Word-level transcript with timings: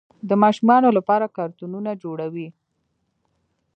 د 0.29 0.31
ماشومانو 0.43 0.89
لپاره 0.97 1.33
کارتونونه 1.37 1.91
جوړوي. 2.03 2.47